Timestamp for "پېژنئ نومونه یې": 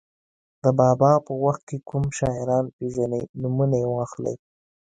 2.75-3.87